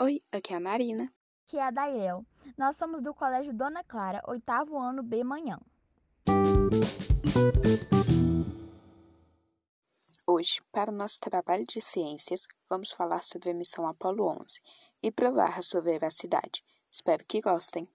Oi, 0.00 0.20
aqui 0.30 0.54
é 0.54 0.56
a 0.56 0.60
Marina. 0.60 1.12
Que 1.44 1.56
é 1.56 1.62
a 1.64 1.72
Dairel. 1.72 2.24
Nós 2.56 2.76
somos 2.76 3.02
do 3.02 3.12
Colégio 3.12 3.52
Dona 3.52 3.82
Clara, 3.82 4.22
oitavo 4.28 4.78
ano 4.78 5.02
B 5.02 5.24
Manhã. 5.24 5.58
Hoje, 10.24 10.62
para 10.70 10.92
o 10.92 10.94
nosso 10.94 11.18
trabalho 11.18 11.66
de 11.66 11.80
ciências, 11.80 12.46
vamos 12.70 12.92
falar 12.92 13.24
sobre 13.24 13.50
a 13.50 13.54
missão 13.54 13.88
Apollo 13.88 14.24
11 14.40 14.60
e 15.02 15.10
provar 15.10 15.58
a 15.58 15.62
sua 15.62 15.80
veracidade. 15.80 16.62
Espero 16.88 17.24
que 17.26 17.40
gostem. 17.40 17.88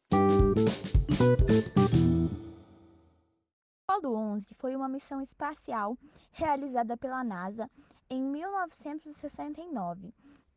Apollo 3.87 4.13
11 4.13 4.55
foi 4.55 4.75
uma 4.75 4.89
missão 4.89 5.21
espacial 5.21 5.97
realizada 6.33 6.97
pela 6.97 7.23
NASA 7.23 7.71
em 8.09 8.21
1969, 8.21 10.13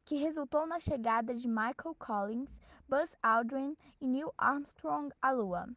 que 0.07 0.15
resultou 0.15 0.65
na 0.67 0.79
chegada 0.79 1.35
de 1.35 1.49
Michael 1.49 1.97
Collins, 1.99 2.61
Buzz 2.89 3.17
Aldrin 3.21 3.77
e 4.01 4.07
Neil 4.07 4.33
Armstrong 4.39 5.13
à 5.21 5.33
Lua. 5.33 5.69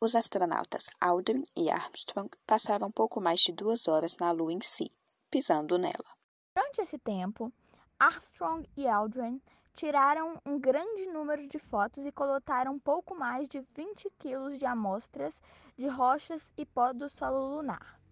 Os 0.00 0.16
astronautas 0.16 0.90
Aldrin 1.00 1.44
e 1.56 1.70
Armstrong 1.70 2.28
passaram 2.44 2.90
pouco 2.90 3.20
mais 3.20 3.40
de 3.40 3.52
duas 3.52 3.86
horas 3.86 4.16
na 4.16 4.32
Lua 4.32 4.52
em 4.52 4.60
si, 4.60 4.90
pisando 5.30 5.78
nela. 5.78 6.12
Durante 6.56 6.80
esse 6.80 6.98
tempo, 6.98 7.52
Armstrong 8.00 8.68
e 8.76 8.88
Aldrin 8.88 9.40
tiraram 9.72 10.40
um 10.44 10.58
grande 10.58 11.06
número 11.06 11.46
de 11.46 11.58
fotos 11.60 12.04
e 12.04 12.10
coletaram 12.10 12.80
pouco 12.80 13.14
mais 13.14 13.48
de 13.48 13.60
20 13.76 14.10
quilos 14.18 14.58
de 14.58 14.66
amostras 14.66 15.40
de 15.76 15.86
rochas 15.86 16.52
e 16.56 16.66
pó 16.66 16.92
do 16.92 17.08
solo 17.08 17.56
lunar. 17.56 18.03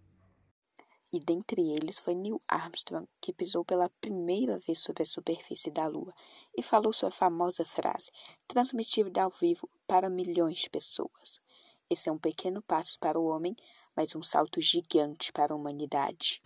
E 1.13 1.19
dentre 1.19 1.61
eles 1.61 1.99
foi 1.99 2.15
Neil 2.15 2.41
Armstrong, 2.47 3.07
que 3.21 3.31
pisou 3.31 3.63
pela 3.63 3.87
primeira 4.01 4.57
vez 4.57 4.79
sobre 4.79 5.03
a 5.03 5.05
superfície 5.05 5.69
da 5.69 5.85
Lua 5.85 6.11
e 6.57 6.63
falou 6.63 6.91
sua 6.91 7.11
famosa 7.11 7.63
frase, 7.63 8.09
transmitida 8.47 9.21
ao 9.21 9.29
vivo 9.29 9.69
para 9.85 10.09
milhões 10.09 10.57
de 10.57 10.71
pessoas. 10.71 11.39
Esse 11.87 12.09
é 12.09 12.11
um 12.11 12.17
pequeno 12.17 12.63
passo 12.63 12.97
para 12.99 13.19
o 13.19 13.27
homem, 13.27 13.55
mas 13.95 14.15
um 14.15 14.23
salto 14.23 14.59
gigante 14.59 15.31
para 15.31 15.53
a 15.53 15.55
humanidade. 15.55 16.41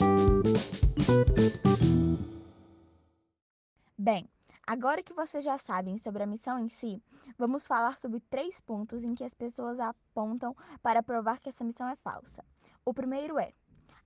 Bem, 3.97 4.27
agora 4.65 5.01
que 5.01 5.13
vocês 5.13 5.45
já 5.45 5.57
sabem 5.57 5.97
sobre 5.97 6.23
a 6.23 6.27
missão 6.27 6.59
em 6.59 6.67
si, 6.67 7.01
vamos 7.37 7.65
falar 7.65 7.97
sobre 7.97 8.19
três 8.19 8.59
pontos 8.59 9.05
em 9.05 9.15
que 9.15 9.23
as 9.23 9.33
pessoas 9.33 9.79
apontam 9.79 10.53
para 10.83 11.01
provar 11.01 11.39
que 11.39 11.47
essa 11.47 11.63
missão 11.63 11.87
é 11.87 11.95
falsa. 11.95 12.43
O 12.83 12.93
primeiro 12.93 13.39
é: 13.39 13.53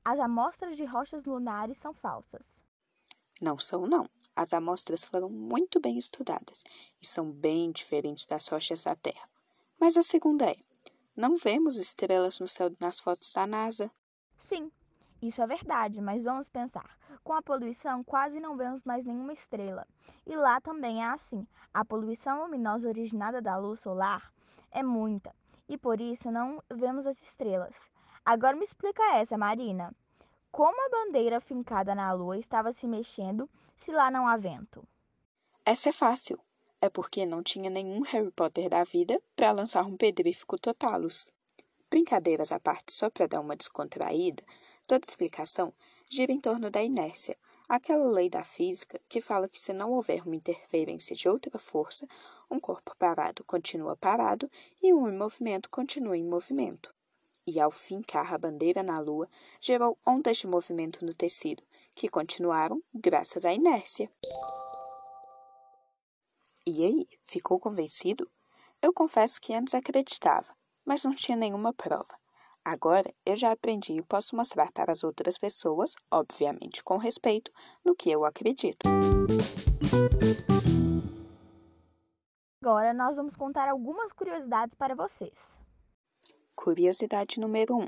as 0.03 0.19
amostras 0.19 0.77
de 0.77 0.85
rochas 0.85 1.25
lunares 1.25 1.77
são 1.77 1.93
falsas. 1.93 2.61
Não 3.39 3.57
são, 3.57 3.87
não. 3.87 4.09
As 4.35 4.53
amostras 4.53 5.03
foram 5.03 5.29
muito 5.29 5.79
bem 5.79 5.97
estudadas 5.97 6.63
e 7.01 7.05
são 7.05 7.31
bem 7.31 7.71
diferentes 7.71 8.25
das 8.25 8.47
rochas 8.47 8.83
da 8.83 8.95
Terra. 8.95 9.27
Mas 9.79 9.97
a 9.97 10.03
segunda 10.03 10.49
é: 10.49 10.57
não 11.15 11.37
vemos 11.37 11.77
estrelas 11.77 12.39
no 12.39 12.47
céu 12.47 12.71
nas 12.79 12.99
fotos 12.99 13.33
da 13.33 13.45
NASA. 13.45 13.91
Sim, 14.37 14.71
isso 15.21 15.41
é 15.41 15.47
verdade, 15.47 16.01
mas 16.01 16.23
vamos 16.23 16.49
pensar. 16.49 16.97
Com 17.23 17.33
a 17.33 17.41
poluição, 17.41 18.03
quase 18.03 18.39
não 18.39 18.57
vemos 18.57 18.83
mais 18.83 19.05
nenhuma 19.05 19.33
estrela. 19.33 19.87
E 20.25 20.35
lá 20.35 20.59
também 20.61 21.03
é 21.03 21.07
assim. 21.07 21.45
A 21.73 21.85
poluição 21.85 22.43
luminosa 22.43 22.87
originada 22.87 23.41
da 23.41 23.57
luz 23.57 23.81
solar 23.81 24.33
é 24.71 24.81
muita, 24.81 25.35
e 25.67 25.77
por 25.77 25.99
isso 25.99 26.31
não 26.31 26.63
vemos 26.73 27.05
as 27.05 27.21
estrelas. 27.21 27.90
Agora 28.25 28.55
me 28.55 28.63
explica 28.63 29.01
essa, 29.15 29.37
Marina. 29.37 29.93
Como 30.51 30.79
a 30.85 30.89
bandeira 30.89 31.39
fincada 31.39 31.95
na 31.95 32.11
lua 32.13 32.37
estava 32.37 32.71
se 32.71 32.87
mexendo 32.87 33.49
se 33.75 33.91
lá 33.91 34.11
não 34.11 34.27
há 34.27 34.37
vento? 34.37 34.87
Essa 35.65 35.89
é 35.89 35.91
fácil 35.91 36.39
é 36.81 36.89
porque 36.89 37.27
não 37.27 37.43
tinha 37.43 37.69
nenhum 37.69 38.01
Harry 38.01 38.31
Potter 38.31 38.67
da 38.67 38.83
vida 38.83 39.21
para 39.35 39.51
lançar 39.51 39.85
um 39.85 39.95
pedrífico 39.95 40.57
totalos. 40.57 41.31
Brincadeiras 41.89 42.51
à 42.51 42.59
parte, 42.59 42.91
só 42.91 43.09
para 43.09 43.27
dar 43.27 43.39
uma 43.39 43.55
descontraída, 43.55 44.43
toda 44.87 45.05
explicação 45.07 45.71
gira 46.09 46.31
em 46.31 46.39
torno 46.39 46.71
da 46.71 46.81
inércia, 46.81 47.37
aquela 47.69 48.09
lei 48.09 48.29
da 48.29 48.43
física 48.43 48.99
que 49.07 49.21
fala 49.21 49.47
que 49.47 49.61
se 49.61 49.71
não 49.71 49.91
houver 49.91 50.23
uma 50.25 50.35
interferência 50.35 51.15
de 51.15 51.29
outra 51.29 51.59
força, 51.59 52.07
um 52.49 52.59
corpo 52.59 52.95
parado 52.97 53.43
continua 53.45 53.95
parado 53.95 54.49
e 54.81 54.91
um 54.91 55.07
em 55.07 55.15
movimento 55.15 55.69
continua 55.69 56.17
em 56.17 56.23
movimento. 56.23 56.93
E 57.45 57.59
ao 57.59 57.71
fincar 57.71 58.33
a 58.33 58.37
bandeira 58.37 58.83
na 58.83 58.99
lua, 58.99 59.27
gerou 59.59 59.97
ondas 60.05 60.37
de 60.37 60.47
movimento 60.47 61.03
no 61.05 61.13
tecido, 61.13 61.63
que 61.95 62.07
continuaram 62.07 62.81
graças 62.93 63.45
à 63.45 63.53
inércia. 63.53 64.09
E 66.65 66.85
aí, 66.85 67.07
ficou 67.21 67.59
convencido? 67.59 68.29
Eu 68.81 68.93
confesso 68.93 69.41
que 69.41 69.53
antes 69.53 69.73
acreditava, 69.73 70.55
mas 70.85 71.03
não 71.03 71.13
tinha 71.13 71.35
nenhuma 71.35 71.73
prova. 71.73 72.19
Agora 72.63 73.11
eu 73.25 73.35
já 73.35 73.51
aprendi 73.51 73.93
e 73.93 74.03
posso 74.03 74.35
mostrar 74.35 74.71
para 74.71 74.91
as 74.91 75.03
outras 75.03 75.37
pessoas, 75.37 75.93
obviamente 76.11 76.83
com 76.83 76.97
respeito, 76.97 77.51
no 77.83 77.95
que 77.95 78.11
eu 78.11 78.23
acredito. 78.23 78.87
Agora 82.63 82.93
nós 82.93 83.17
vamos 83.17 83.35
contar 83.35 83.67
algumas 83.67 84.13
curiosidades 84.13 84.75
para 84.75 84.93
vocês. 84.93 85.60
Curiosidade 86.55 87.39
número 87.39 87.75
1. 87.75 87.81
Um. 87.81 87.87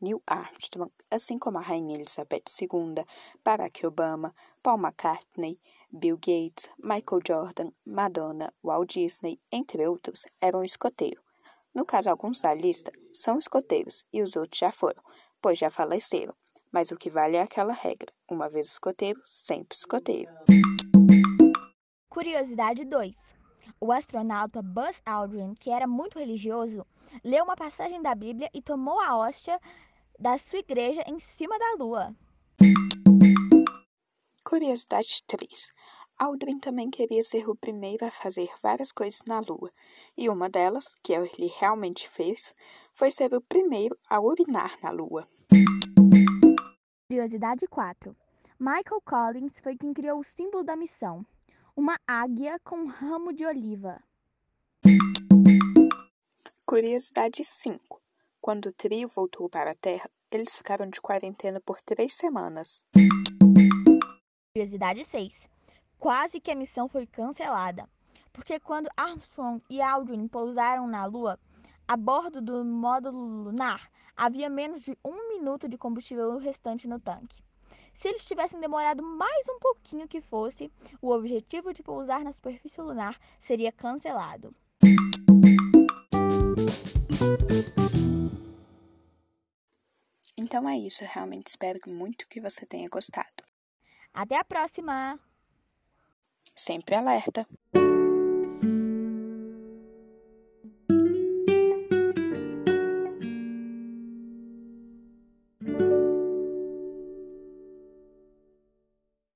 Neil 0.00 0.22
Armstrong, 0.26 0.92
assim 1.10 1.36
como 1.36 1.58
a 1.58 1.60
Rainha 1.60 1.96
Elizabeth 1.96 2.44
II, 2.60 3.04
Barack 3.44 3.84
Obama, 3.84 4.32
Paul 4.62 4.78
McCartney, 4.78 5.58
Bill 5.90 6.16
Gates, 6.16 6.70
Michael 6.78 7.20
Jordan, 7.26 7.72
Madonna, 7.84 8.52
Walt 8.62 8.92
Disney, 8.92 9.40
entre 9.50 9.86
outros, 9.86 10.24
eram 10.40 10.62
escoteiro. 10.62 11.20
No 11.74 11.84
caso, 11.84 12.10
alguns 12.10 12.40
da 12.40 12.54
lista 12.54 12.92
são 13.12 13.38
escoteiros 13.38 14.04
e 14.12 14.22
os 14.22 14.36
outros 14.36 14.58
já 14.58 14.70
foram, 14.70 15.02
pois 15.40 15.58
já 15.58 15.68
faleceram. 15.68 16.34
Mas 16.70 16.90
o 16.90 16.96
que 16.96 17.10
vale 17.10 17.36
é 17.36 17.42
aquela 17.42 17.72
regra: 17.72 18.12
uma 18.30 18.48
vez 18.48 18.70
escoteiro, 18.70 19.20
sempre 19.24 19.76
escoteiro. 19.76 20.30
Curiosidade 22.08 22.84
2. 22.84 23.37
O 23.80 23.92
astronauta 23.92 24.60
Buzz 24.60 25.00
Aldrin, 25.06 25.54
que 25.54 25.70
era 25.70 25.86
muito 25.86 26.18
religioso, 26.18 26.84
leu 27.22 27.44
uma 27.44 27.54
passagem 27.54 28.02
da 28.02 28.12
Bíblia 28.12 28.50
e 28.52 28.60
tomou 28.60 29.00
a 29.00 29.16
hóstia 29.16 29.60
da 30.18 30.36
sua 30.36 30.58
igreja 30.58 31.04
em 31.06 31.20
cima 31.20 31.56
da 31.56 31.74
lua. 31.78 32.12
Curiosidade 34.44 35.22
3. 35.28 35.70
Aldrin 36.18 36.58
também 36.58 36.90
queria 36.90 37.22
ser 37.22 37.48
o 37.48 37.54
primeiro 37.54 38.04
a 38.04 38.10
fazer 38.10 38.50
várias 38.60 38.90
coisas 38.90 39.20
na 39.28 39.38
Lua, 39.38 39.70
e 40.16 40.28
uma 40.28 40.50
delas, 40.50 40.96
que 41.00 41.12
ele 41.12 41.52
realmente 41.60 42.08
fez, 42.08 42.52
foi 42.92 43.12
ser 43.12 43.32
o 43.32 43.40
primeiro 43.40 43.96
a 44.10 44.20
urinar 44.20 44.76
na 44.82 44.90
Lua. 44.90 45.28
Curiosidade 47.08 47.68
4. 47.68 48.16
Michael 48.58 49.00
Collins 49.04 49.60
foi 49.60 49.76
quem 49.76 49.94
criou 49.94 50.18
o 50.18 50.24
símbolo 50.24 50.64
da 50.64 50.74
missão, 50.74 51.24
uma 51.78 51.96
águia 52.04 52.58
com 52.64 52.74
um 52.74 52.86
ramo 52.88 53.32
de 53.32 53.46
oliva. 53.46 54.02
Curiosidade 56.66 57.44
5. 57.44 58.02
Quando 58.40 58.66
o 58.66 58.72
trio 58.72 59.06
voltou 59.06 59.48
para 59.48 59.70
a 59.70 59.74
Terra, 59.76 60.10
eles 60.28 60.56
ficaram 60.56 60.90
de 60.90 61.00
quarentena 61.00 61.60
por 61.60 61.80
três 61.80 62.14
semanas. 62.14 62.82
Curiosidade 64.52 65.04
6. 65.04 65.48
Quase 66.00 66.40
que 66.40 66.50
a 66.50 66.56
missão 66.56 66.88
foi 66.88 67.06
cancelada, 67.06 67.88
porque 68.32 68.58
quando 68.58 68.90
Armstrong 68.96 69.62
e 69.70 69.80
Aldrin 69.80 70.26
pousaram 70.26 70.88
na 70.88 71.06
Lua, 71.06 71.38
a 71.86 71.96
bordo 71.96 72.42
do 72.42 72.64
módulo 72.64 73.44
lunar, 73.44 73.88
havia 74.16 74.50
menos 74.50 74.82
de 74.82 74.98
um 75.04 75.28
minuto 75.28 75.68
de 75.68 75.78
combustível 75.78 76.38
restante 76.38 76.88
no 76.88 76.98
tanque. 76.98 77.40
Se 77.98 78.06
eles 78.06 78.24
tivessem 78.24 78.60
demorado 78.60 79.02
mais 79.02 79.48
um 79.48 79.58
pouquinho 79.58 80.06
que 80.06 80.20
fosse, 80.20 80.70
o 81.02 81.10
objetivo 81.10 81.74
de 81.74 81.82
pousar 81.82 82.22
na 82.22 82.30
superfície 82.30 82.80
lunar 82.80 83.18
seria 83.40 83.72
cancelado. 83.72 84.54
Então 90.36 90.68
é 90.68 90.78
isso, 90.78 91.02
eu 91.02 91.08
realmente 91.12 91.48
espero 91.48 91.80
muito 91.88 92.28
que 92.28 92.40
você 92.40 92.64
tenha 92.64 92.88
gostado. 92.88 93.42
Até 94.14 94.36
a 94.38 94.44
próxima! 94.44 95.18
Sempre 96.54 96.94
alerta! 96.94 97.48